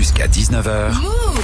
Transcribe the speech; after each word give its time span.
Jusqu'à 0.00 0.28
19h. 0.28 0.94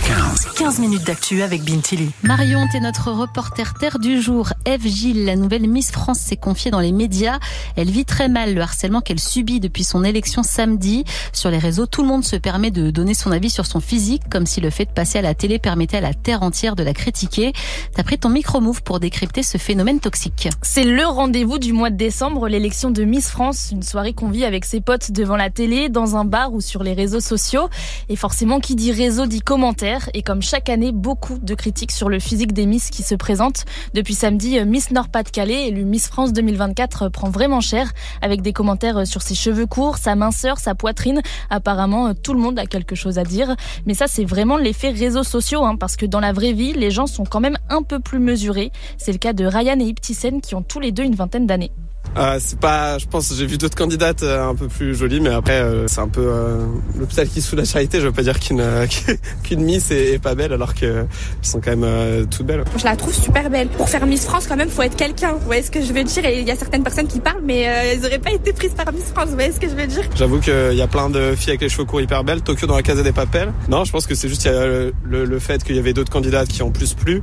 15. 0.07 0.47
15 0.57 0.79
minutes 0.79 1.05
d'actu 1.05 1.43
avec 1.43 1.63
Bintili. 1.63 2.11
Marion, 2.23 2.67
t'es 2.73 2.81
notre 2.81 3.13
reporter 3.13 3.75
terre 3.75 3.99
du 3.99 4.23
jour. 4.23 4.49
Eve 4.65 4.87
Gilles, 4.87 5.27
la 5.27 5.37
nouvelle 5.37 5.69
Miss 5.69 5.91
France, 5.91 6.21
s'est 6.21 6.39
confiée 6.39 6.71
dans 6.71 6.81
les 6.81 6.93
médias. 6.93 7.39
Elle 7.77 7.91
vit 7.91 8.07
très 8.07 8.29
mal 8.29 8.55
le 8.55 8.63
harcèlement 8.63 9.03
qu'elle 9.03 9.21
subit 9.21 9.61
depuis 9.61 9.85
son 9.85 10.05
élection 10.05 10.43
samedi. 10.43 11.05
Sur 11.35 11.51
les 11.51 11.59
réseaux, 11.59 11.85
tout 11.85 12.01
le 12.01 12.09
monde 12.09 12.25
se 12.25 12.37
permet 12.37 12.71
de 12.71 12.91
donner 12.91 13.13
son 13.13 13.31
avis 13.31 13.51
sur 13.51 13.67
son 13.67 13.81
physique, 13.81 14.23
comme 14.31 14.47
si 14.47 14.63
le 14.63 14.71
fait 14.71 14.87
de 14.87 14.91
passer 14.91 15.19
à 15.19 15.23
la 15.23 15.35
télé 15.35 15.59
permettait 15.59 15.99
à 15.99 16.01
la 16.01 16.15
terre 16.15 16.43
entière 16.43 16.77
de 16.77 16.83
la 16.83 16.95
critiquer. 16.95 17.53
T'as 17.95 18.05
pris 18.05 18.17
ton 18.17 18.31
micro-move 18.31 18.83
pour 18.83 19.01
décrypter 19.01 19.43
ce 19.43 19.59
phénomène 19.59 20.01
toxique. 20.01 20.49
C'est 20.63 20.85
le 20.85 21.05
rendez-vous 21.05 21.59
du 21.59 21.75
mois 21.75 21.91
de 21.91 21.97
décembre, 21.97 22.49
l'élection 22.49 22.91
de 22.91 23.05
Miss 23.05 23.29
France, 23.29 23.69
une 23.71 23.83
soirée 23.83 24.15
qu'on 24.15 24.31
vit 24.31 24.47
avec 24.47 24.65
ses 24.65 24.81
potes 24.81 25.13
devant 25.13 25.37
la 25.37 25.51
télé, 25.51 25.91
dans 25.91 26.17
un 26.17 26.25
bar 26.25 26.55
ou 26.55 26.63
sur 26.63 26.83
les 26.83 26.95
réseaux 26.95 27.21
sociaux. 27.21 27.69
Et 28.09 28.17
forcément, 28.17 28.46
qui 28.61 28.77
dit 28.77 28.93
réseau 28.93 29.27
dit 29.27 29.41
commentaire. 29.41 30.09
Et 30.15 30.23
comme 30.23 30.41
chaque 30.41 30.69
année, 30.69 30.93
beaucoup 30.93 31.39
de 31.39 31.55
critiques 31.55 31.91
sur 31.91 32.09
le 32.09 32.21
physique 32.21 32.53
des 32.53 32.65
Miss 32.65 32.91
qui 32.91 33.03
se 33.03 33.17
présentent. 33.17 33.65
Depuis 33.93 34.15
samedi, 34.15 34.65
Miss 34.65 34.93
Nord-Pas-de-Calais, 34.93 35.69
élue 35.69 35.85
Miss 35.85 36.07
France 36.07 36.33
2024, 36.33 37.09
prend 37.09 37.29
vraiment 37.29 37.61
cher, 37.61 37.93
avec 38.23 38.43
des 38.43 38.53
commentaires 38.53 39.07
sur 39.07 39.21
ses 39.21 39.35
cheveux 39.35 39.67
courts, 39.67 39.99
sa 39.99 40.15
minceur, 40.15 40.59
sa 40.59 40.75
poitrine. 40.77 41.23
Apparemment, 41.51 42.15
tout 42.15 42.35
le 42.35 42.41
monde 42.41 42.59
a 42.59 42.67
quelque 42.67 42.95
chose 42.95 43.19
à 43.19 43.25
dire. 43.25 43.57
Mais 43.85 43.95
ça, 43.95 44.07
c'est 44.07 44.25
vraiment 44.25 44.57
l'effet 44.57 44.91
réseaux 44.91 45.25
sociaux, 45.25 45.65
hein, 45.65 45.77
parce 45.77 45.97
que 45.97 46.07
dans 46.07 46.21
la 46.21 46.33
vraie 46.33 46.53
vie, 46.53 46.73
les 46.73 46.93
gens 46.93 47.07
sont 47.07 47.25
quand 47.25 47.41
même 47.41 47.59
un 47.69 47.83
peu 47.83 47.99
plus 47.99 48.21
mesurés. 48.21 48.71
C'est 48.97 49.13
le 49.13 49.19
cas 49.19 49.33
de 49.33 49.45
Ryan 49.45 49.81
et 49.81 49.85
Iptisen, 49.85 50.41
qui 50.41 50.55
ont 50.55 50.63
tous 50.63 50.79
les 50.79 50.93
deux 50.93 51.03
une 51.03 51.17
vingtaine 51.17 51.47
d'années. 51.47 51.73
Euh, 52.17 52.39
c'est 52.41 52.59
pas, 52.59 52.99
je 52.99 53.07
pense, 53.07 53.35
j'ai 53.35 53.47
vu 53.47 53.59
d'autres 53.59 53.77
candidates 53.77 54.23
euh, 54.23 54.49
un 54.49 54.55
peu 54.55 54.69
plus 54.69 54.95
jolies, 54.95 55.21
mais 55.21 55.31
après 55.31 55.61
euh, 55.61 55.87
c'est 55.87 56.01
un 56.01 56.09
peu 56.09 56.27
euh, 56.27 56.65
l'hôpital 56.99 57.29
qui 57.29 57.43
sous 57.43 57.57
la 57.57 57.65
charité. 57.65 58.01
Je 58.01 58.07
veux 58.07 58.13
pas 58.13 58.23
dire 58.23 58.41
qu'une 58.41 58.65
qu'une 59.43 59.61
Miss 59.61 59.91
est, 59.91 60.19
pas 60.23 60.35
belle 60.35 60.53
alors 60.53 60.75
qu'elles 60.75 61.07
sont 61.43 61.61
quand 61.61 61.77
même 61.77 62.27
toutes 62.29 62.47
belles. 62.47 62.65
Je 62.77 62.85
la 62.85 62.97
trouve 62.97 63.15
super 63.15 63.51
belle. 63.51 63.69
Pour 63.69 63.89
faire 63.89 64.07
Miss 64.07 64.25
France, 64.25 64.47
quand 64.47 64.57
même, 64.57 64.71
faut 64.71 64.83
être 64.83 64.97
quelqu'un. 64.97 65.33
Vous 65.33 65.45
voyez 65.45 65.63
ce 65.63 65.71
que 65.71 65.83
je 65.83 65.93
veux 65.93 66.05
dire? 66.05 66.25
Et 66.25 66.41
il 66.41 66.47
y 66.47 66.51
a 66.51 66.57
certaines 66.57 66.83
personnes 66.83 67.07
qui 67.07 67.21
parlent, 67.21 67.43
mais 67.45 67.61
elles 67.61 68.05
auraient 68.05 68.19
pas 68.19 68.33
été 68.33 68.53
prises 68.53 68.73
par 68.73 68.91
Miss 68.93 69.05
France. 69.15 69.29
Vous 69.29 69.35
voyez 69.35 69.53
ce 69.53 69.61
que 69.61 69.69
je 69.69 69.75
veux 69.75 69.87
dire? 69.87 70.05
J'avoue 70.15 70.41
qu'il 70.41 70.75
y 70.75 70.83
a 70.83 70.87
plein 70.87 71.11
de 71.11 71.35
filles 71.35 71.51
avec 71.51 71.61
les 71.61 71.69
cheveux 71.69 71.85
courts 71.85 72.01
hyper 72.01 72.25
belles. 72.25 72.41
Tokyo 72.41 72.67
dans 72.67 72.77
la 72.77 72.83
Casa 72.83 73.03
des 73.03 73.13
Papels. 73.13 73.53
Non, 73.69 73.85
je 73.85 73.93
pense 73.93 74.07
que 74.07 74.15
c'est 74.15 74.29
juste 74.29 74.45
y 74.45 74.49
a 74.49 74.67
le, 74.67 74.93
le, 75.05 75.39
fait 75.39 75.63
qu'il 75.63 75.77
y 75.77 75.79
avait 75.79 75.93
d'autres 75.93 76.13
candidates 76.13 76.49
qui 76.49 76.63
ont 76.63 76.71
plus 76.71 76.95
plu. 76.95 77.23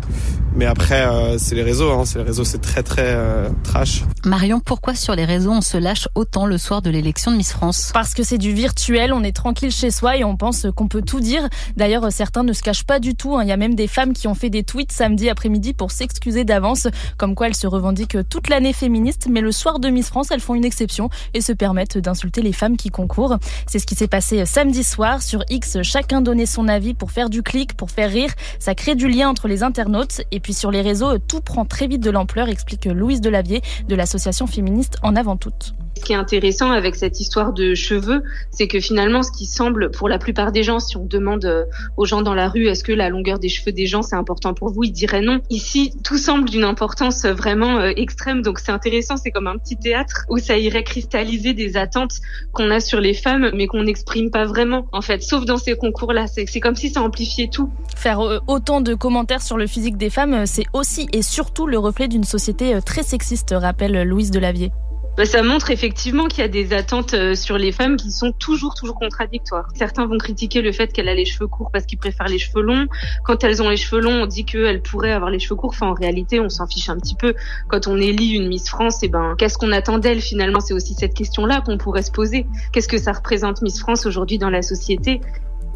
Mais 0.55 0.65
après, 0.65 1.03
c'est 1.39 1.55
les 1.55 1.63
réseaux. 1.63 1.91
Hein. 1.91 2.03
C'est 2.05 2.19
les 2.19 2.25
réseaux, 2.25 2.43
c'est 2.43 2.61
très 2.61 2.83
très 2.83 3.17
trash. 3.63 4.03
Marion, 4.25 4.59
pourquoi 4.59 4.82
sur 4.93 5.15
les 5.15 5.23
réseaux 5.23 5.51
on 5.51 5.61
se 5.61 5.77
lâche 5.77 6.09
autant 6.13 6.45
le 6.45 6.57
soir 6.57 6.81
de 6.81 6.89
l'élection 6.89 7.31
de 7.31 7.37
Miss 7.37 7.53
France? 7.53 7.91
Parce 7.93 8.13
que 8.13 8.21
c'est 8.21 8.37
du 8.37 8.53
virtuel, 8.53 9.13
on 9.13 9.23
est 9.23 9.31
tranquille 9.31 9.71
chez 9.71 9.89
soi 9.89 10.17
et 10.17 10.23
on 10.23 10.35
pense 10.35 10.67
qu'on 10.75 10.89
peut 10.89 11.01
tout 11.01 11.21
dire. 11.21 11.47
D'ailleurs, 11.77 12.11
certains 12.11 12.43
ne 12.43 12.51
se 12.51 12.61
cachent 12.61 12.83
pas 12.83 12.99
du 12.99 13.15
tout. 13.15 13.37
Hein. 13.37 13.43
Il 13.43 13.49
y 13.49 13.53
a 13.53 13.57
même 13.57 13.75
des 13.75 13.87
femmes 13.87 14.13
qui 14.13 14.27
ont 14.27 14.35
fait 14.35 14.49
des 14.49 14.63
tweets 14.63 14.91
samedi 14.91 15.29
après-midi 15.29 15.73
pour 15.73 15.91
s'excuser 15.91 16.43
d'avance, 16.43 16.87
comme 17.17 17.33
quoi 17.33 17.47
elles 17.47 17.55
se 17.55 17.65
revendiquent 17.65 18.17
toute 18.29 18.49
l'année 18.49 18.73
féministe, 18.73 19.27
mais 19.29 19.41
le 19.41 19.51
soir 19.53 19.79
de 19.79 19.89
Miss 19.89 20.09
France, 20.09 20.31
elles 20.31 20.41
font 20.41 20.55
une 20.55 20.65
exception 20.65 21.09
et 21.33 21.39
se 21.39 21.53
permettent 21.53 21.97
d'insulter 21.97 22.41
les 22.41 22.53
femmes 22.53 22.75
qui 22.75 22.89
concourent. 22.89 23.37
C'est 23.67 23.79
ce 23.79 23.87
qui 23.87 23.95
s'est 23.95 24.07
passé 24.07 24.45
samedi 24.45 24.83
soir 24.83 25.21
sur 25.21 25.43
X. 25.49 25.81
Chacun 25.81 26.21
donnait 26.21 26.45
son 26.45 26.67
avis 26.67 26.93
pour 26.93 27.11
faire 27.11 27.29
du 27.29 27.41
clic, 27.41 27.73
pour 27.75 27.89
faire 27.89 28.11
rire. 28.11 28.31
Ça 28.59 28.75
crée 28.75 28.95
du 28.95 29.07
lien 29.07 29.29
entre 29.29 29.47
les 29.47 29.63
internautes. 29.63 30.21
Et 30.31 30.41
puis 30.41 30.53
sur 30.53 30.71
les 30.71 30.81
réseaux, 30.81 31.17
tout 31.19 31.39
prend 31.39 31.63
très 31.63 31.87
vite 31.87 32.01
de 32.01 32.11
l'ampleur, 32.11 32.49
explique 32.49 32.85
Louise 32.85 33.21
Delavier 33.21 33.61
de 33.87 33.95
l'association 33.95 34.45
féministe 34.45 34.72
En 35.03 35.15
avant 35.15 35.37
toutes. 35.37 35.75
Ce 35.95 36.05
qui 36.05 36.13
est 36.13 36.17
intéressant 36.17 36.71
avec 36.71 36.95
cette 36.95 37.19
histoire 37.19 37.53
de 37.53 37.75
cheveux, 37.75 38.23
c'est 38.51 38.67
que 38.67 38.79
finalement, 38.79 39.23
ce 39.23 39.31
qui 39.31 39.45
semble 39.45 39.91
pour 39.91 40.09
la 40.09 40.17
plupart 40.17 40.51
des 40.51 40.63
gens, 40.63 40.79
si 40.79 40.97
on 40.97 41.05
demande 41.05 41.45
euh, 41.45 41.65
aux 41.97 42.05
gens 42.05 42.21
dans 42.21 42.33
la 42.33 42.49
rue, 42.49 42.67
est-ce 42.67 42.83
que 42.83 42.91
la 42.91 43.09
longueur 43.09 43.39
des 43.39 43.49
cheveux 43.49 43.71
des 43.71 43.85
gens 43.85 44.01
c'est 44.01 44.15
important 44.15 44.53
pour 44.53 44.71
vous, 44.71 44.83
ils 44.83 44.91
diraient 44.91 45.21
non. 45.21 45.39
Ici, 45.49 45.93
tout 46.03 46.17
semble 46.17 46.49
d'une 46.49 46.63
importance 46.63 47.25
vraiment 47.25 47.77
euh, 47.77 47.91
extrême, 47.95 48.41
donc 48.41 48.59
c'est 48.59 48.71
intéressant. 48.71 49.17
C'est 49.17 49.31
comme 49.31 49.47
un 49.47 49.57
petit 49.57 49.77
théâtre 49.77 50.25
où 50.29 50.39
ça 50.39 50.57
irait 50.57 50.83
cristalliser 50.83 51.53
des 51.53 51.77
attentes 51.77 52.15
qu'on 52.51 52.69
a 52.71 52.79
sur 52.79 52.99
les 52.99 53.13
femmes, 53.13 53.51
mais 53.53 53.67
qu'on 53.67 53.83
n'exprime 53.83 54.31
pas 54.31 54.45
vraiment. 54.45 54.87
En 54.91 55.01
fait, 55.01 55.21
sauf 55.21 55.45
dans 55.45 55.57
ces 55.57 55.75
concours-là, 55.75 56.25
c'est 56.27 56.59
comme 56.59 56.75
si 56.75 56.89
ça 56.89 57.01
amplifiait 57.01 57.49
tout. 57.49 57.69
Faire 57.95 58.19
euh, 58.21 58.39
autant 58.47 58.81
de 58.81 58.93
commentaires 58.95 59.41
sur 59.41 59.57
le 59.57 59.67
physique 59.67 59.97
des 59.97 60.09
femmes, 60.09 60.45
c'est 60.45 60.65
aussi 60.73 61.07
et 61.13 61.21
surtout 61.21 61.67
le 61.67 61.77
reflet 61.77 62.07
d'une 62.07 62.23
société 62.23 62.77
très 62.85 63.03
sexiste, 63.03 63.53
rappelle 63.57 64.03
Louise 64.03 64.31
Delavier 64.31 64.71
bah, 65.15 65.25
ça 65.25 65.43
montre 65.43 65.69
effectivement 65.69 66.25
qu'il 66.25 66.39
y 66.39 66.45
a 66.45 66.47
des 66.47 66.73
attentes 66.73 67.13
euh, 67.13 67.35
sur 67.35 67.57
les 67.59 67.71
femmes 67.71 67.97
qui 67.97 68.11
sont 68.11 68.31
toujours, 68.31 68.73
toujours 68.73 68.97
contradictoires. 68.97 69.67
Certains 69.75 70.07
vont 70.07 70.17
critiquer 70.17 70.61
le 70.61 70.71
fait 70.71 70.91
qu'elle 70.91 71.07
a 71.07 71.13
les 71.13 71.25
cheveux 71.25 71.47
courts 71.47 71.69
parce 71.71 71.85
qu'ils 71.85 71.99
préfèrent 71.99 72.27
les 72.27 72.39
cheveux 72.39 72.63
longs. 72.63 72.87
Quand 73.23 73.43
elles 73.43 73.61
ont 73.61 73.69
les 73.69 73.77
cheveux 73.77 74.01
longs, 74.01 74.23
on 74.23 74.25
dit 74.25 74.43
qu'elles 74.43 74.81
pourraient 74.81 75.11
avoir 75.11 75.29
les 75.29 75.39
cheveux 75.39 75.55
courts. 75.55 75.75
En 75.81 75.93
réalité, 75.93 76.39
on 76.39 76.49
s'en 76.49 76.65
fiche 76.65 76.89
un 76.89 76.97
petit 76.97 77.15
peu. 77.15 77.35
Quand 77.67 77.87
on 77.87 77.97
élit 77.97 78.31
une 78.31 78.47
Miss 78.47 78.69
France, 78.69 78.99
eh 79.03 79.07
ben, 79.07 79.35
qu'est-ce 79.37 79.57
qu'on 79.57 79.71
attend 79.71 79.99
d'elle 79.99 80.21
finalement? 80.21 80.59
C'est 80.59 80.73
aussi 80.73 80.95
cette 80.95 81.13
question-là 81.13 81.61
qu'on 81.61 81.77
pourrait 81.77 82.03
se 82.03 82.11
poser. 82.11 82.47
Qu'est-ce 82.71 82.87
que 82.87 82.97
ça 82.97 83.11
représente 83.11 83.61
Miss 83.61 83.79
France 83.79 84.07
aujourd'hui 84.07 84.39
dans 84.39 84.49
la 84.49 84.63
société? 84.63 85.21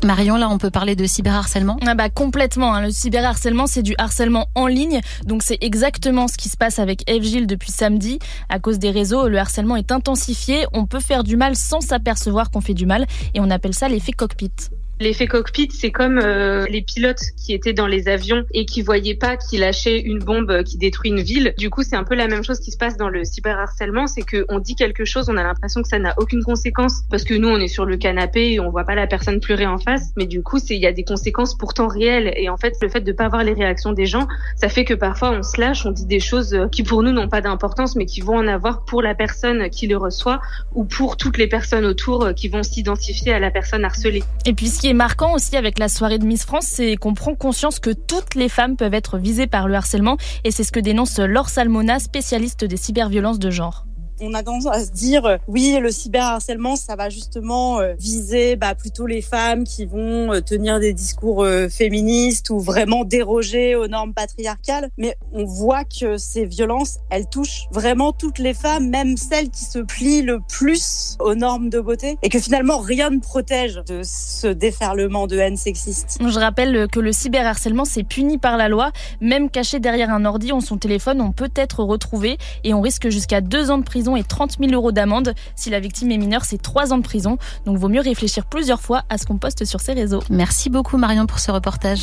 Marion, 0.03 0.37
là, 0.37 0.47
on 0.49 0.57
peut 0.57 0.69
parler 0.69 0.95
de 0.95 1.05
cyberharcèlement? 1.05 1.77
Ah 1.85 1.95
bah 1.95 2.09
complètement. 2.09 2.73
Hein. 2.73 2.83
Le 2.83 2.91
cyberharcèlement, 2.91 3.65
c'est 3.67 3.81
du 3.81 3.95
harcèlement 3.97 4.47
en 4.55 4.67
ligne, 4.67 5.01
donc 5.25 5.41
c'est 5.43 5.57
exactement 5.61 6.27
ce 6.27 6.37
qui 6.37 6.49
se 6.49 6.57
passe 6.57 6.79
avec 6.79 7.09
Eve 7.09 7.23
Gilles 7.23 7.47
depuis 7.47 7.71
samedi. 7.71 8.19
À 8.47 8.59
cause 8.59 8.79
des 8.79 8.91
réseaux, 8.91 9.27
le 9.27 9.39
harcèlement 9.39 9.75
est 9.75 9.91
intensifié. 9.91 10.65
On 10.73 10.85
peut 10.85 10.99
faire 10.99 11.23
du 11.23 11.35
mal 11.35 11.55
sans 11.55 11.81
s'apercevoir 11.81 12.51
qu'on 12.51 12.61
fait 12.61 12.75
du 12.75 12.85
mal, 12.85 13.05
et 13.33 13.39
on 13.39 13.49
appelle 13.49 13.73
ça 13.73 13.89
l'effet 13.89 14.11
cockpit. 14.11 14.51
L'effet 14.99 15.27
cockpit, 15.27 15.69
c'est 15.71 15.91
comme 15.91 16.17
euh, 16.17 16.65
les 16.69 16.81
pilotes 16.81 17.21
qui 17.37 17.53
étaient 17.53 17.73
dans 17.73 17.85
les 17.85 18.07
avions 18.07 18.45
et 18.51 18.65
qui 18.65 18.81
voyaient 18.81 19.13
pas 19.13 19.37
qu'ils 19.37 19.59
lâchaient 19.59 19.99
une 19.99 20.17
bombe 20.17 20.63
qui 20.63 20.77
détruit 20.77 21.11
une 21.11 21.21
ville. 21.21 21.53
Du 21.59 21.69
coup, 21.69 21.83
c'est 21.83 21.95
un 21.95 22.03
peu 22.03 22.15
la 22.15 22.27
même 22.27 22.43
chose 22.43 22.59
qui 22.59 22.71
se 22.71 22.77
passe 22.77 22.97
dans 22.97 23.07
le 23.07 23.23
cyberharcèlement, 23.23 24.07
c'est 24.07 24.23
que 24.23 24.45
on 24.49 24.57
dit 24.57 24.73
quelque 24.73 25.05
chose, 25.05 25.29
on 25.29 25.37
a 25.37 25.43
l'impression 25.43 25.83
que 25.83 25.87
ça 25.87 25.99
n'a 25.99 26.15
aucune 26.17 26.43
conséquence 26.43 27.01
parce 27.11 27.23
que 27.23 27.35
nous, 27.35 27.47
on 27.47 27.57
est 27.57 27.67
sur 27.67 27.85
le 27.85 27.95
canapé 27.97 28.53
et 28.53 28.59
on 28.59 28.71
voit 28.71 28.85
pas 28.85 28.95
la 28.95 29.05
personne 29.05 29.39
pleurer 29.39 29.67
en 29.67 29.77
face, 29.77 30.13
mais 30.17 30.25
du 30.25 30.41
coup, 30.41 30.57
c'est 30.57 30.75
il 30.75 30.81
y 30.81 30.87
a 30.87 30.91
des 30.91 31.03
conséquences 31.03 31.55
pourtant 31.55 31.87
réelles 31.87 32.33
et 32.35 32.49
en 32.49 32.57
fait, 32.57 32.73
le 32.81 32.89
fait 32.89 33.01
de 33.01 33.11
pas 33.11 33.29
voir 33.29 33.43
les 33.43 33.53
réactions 33.53 33.93
des 33.93 34.07
gens, 34.07 34.27
ça 34.55 34.67
fait 34.67 34.83
que 34.83 34.95
parfois 34.95 35.31
on 35.31 35.43
se 35.43 35.61
lâche, 35.61 35.85
on 35.85 35.91
dit 35.91 36.07
des 36.07 36.19
choses 36.19 36.57
qui 36.71 36.81
pour 36.81 37.03
nous 37.03 37.11
n'ont 37.11 37.29
pas 37.29 37.41
d'importance 37.41 37.95
mais 37.95 38.07
qui 38.07 38.21
vont 38.21 38.37
en 38.37 38.47
avoir 38.47 38.83
pour 38.83 39.03
la 39.03 39.13
personne 39.13 39.69
qui 39.69 39.85
le 39.85 39.97
reçoit 39.97 40.41
ou 40.73 40.85
pour 40.85 41.17
toutes 41.17 41.37
les 41.37 41.47
personnes 41.47 41.85
autour 41.85 42.33
qui 42.35 42.47
vont 42.47 42.63
s'identifier 42.63 43.31
à 43.31 43.39
la 43.39 43.51
personne 43.51 43.85
harcelée. 43.85 44.23
Et 44.45 44.53
puis 44.53 44.67
est 44.87 44.93
marquant 44.93 45.33
aussi 45.33 45.57
avec 45.57 45.79
la 45.79 45.89
soirée 45.89 46.17
de 46.17 46.25
Miss 46.25 46.45
France, 46.45 46.65
c'est 46.67 46.95
qu'on 46.95 47.13
prend 47.13 47.35
conscience 47.35 47.79
que 47.79 47.89
toutes 47.89 48.35
les 48.35 48.49
femmes 48.49 48.77
peuvent 48.77 48.93
être 48.93 49.17
visées 49.17 49.47
par 49.47 49.67
le 49.67 49.75
harcèlement. 49.75 50.17
Et 50.43 50.51
c'est 50.51 50.63
ce 50.63 50.71
que 50.71 50.79
dénonce 50.79 51.19
Laure 51.19 51.49
Salmona, 51.49 51.99
spécialiste 51.99 52.63
des 52.63 52.77
cyberviolences 52.77 53.39
de 53.39 53.49
genre 53.49 53.86
on 54.21 54.33
a 54.33 54.43
tendance 54.43 54.67
à 54.67 54.83
se 54.83 54.91
dire 54.91 55.25
euh, 55.25 55.37
oui 55.47 55.77
le 55.81 55.91
cyberharcèlement 55.91 56.75
ça 56.75 56.95
va 56.95 57.09
justement 57.09 57.79
euh, 57.79 57.93
viser 57.99 58.55
bah, 58.55 58.75
plutôt 58.75 59.05
les 59.05 59.21
femmes 59.21 59.63
qui 59.63 59.85
vont 59.85 60.33
euh, 60.33 60.41
tenir 60.41 60.79
des 60.79 60.93
discours 60.93 61.45
féministes 61.69 62.49
ou 62.49 62.59
vraiment 62.59 63.03
déroger 63.03 63.75
aux 63.75 63.87
normes 63.87 64.13
patriarcales. 64.13 64.89
Mais 64.97 65.17
on 65.33 65.45
voit 65.45 65.83
que 65.83 66.17
ces 66.17 66.45
violences 66.45 66.97
elles 67.09 67.27
touchent 67.27 67.65
vraiment 67.71 68.11
toutes 68.11 68.39
les 68.39 68.53
femmes 68.53 68.89
même 68.89 69.17
celles 69.17 69.49
qui 69.49 69.65
se 69.65 69.79
plient 69.79 70.21
le 70.21 70.39
plus 70.39 71.17
aux 71.19 71.35
normes 71.35 71.69
de 71.69 71.79
beauté 71.79 72.17
et 72.23 72.29
que 72.29 72.39
finalement 72.39 72.77
rien 72.77 73.09
ne 73.09 73.19
protège 73.19 73.81
de 73.87 74.01
ce 74.03 74.47
déferlement 74.47 75.27
de 75.27 75.37
haine 75.37 75.57
sexiste. 75.57 76.19
Je 76.25 76.39
rappelle 76.39 76.87
que 76.87 76.99
le 76.99 77.11
cyberharcèlement 77.11 77.85
c'est 77.85 78.03
puni 78.03 78.37
par 78.37 78.57
la 78.57 78.69
loi. 78.69 78.91
Même 79.21 79.49
caché 79.49 79.79
derrière 79.79 80.09
un 80.09 80.25
ordi 80.25 80.51
ou 80.51 80.61
son 80.61 80.77
téléphone 80.77 81.21
on 81.21 81.31
peut 81.31 81.51
être 81.55 81.83
retrouvé 81.83 82.37
et 82.63 82.73
on 82.73 82.81
risque 82.81 83.09
jusqu'à 83.09 83.41
deux 83.41 83.71
ans 83.71 83.77
de 83.77 83.83
prison 83.83 84.06
et 84.15 84.23
30 84.23 84.57
000 84.59 84.71
euros 84.71 84.91
d'amende. 84.91 85.33
Si 85.55 85.69
la 85.69 85.79
victime 85.79 86.11
est 86.11 86.17
mineure, 86.17 86.45
c'est 86.45 86.61
3 86.61 86.93
ans 86.93 86.97
de 86.97 87.03
prison. 87.03 87.37
Donc 87.65 87.77
vaut 87.77 87.89
mieux 87.89 88.01
réfléchir 88.01 88.45
plusieurs 88.45 88.81
fois 88.81 89.03
à 89.09 89.17
ce 89.17 89.25
qu'on 89.25 89.37
poste 89.37 89.65
sur 89.65 89.81
ses 89.81 89.93
réseaux. 89.93 90.21
Merci 90.29 90.69
beaucoup 90.69 90.97
Marion 90.97 91.25
pour 91.25 91.39
ce 91.39 91.51
reportage. 91.51 91.95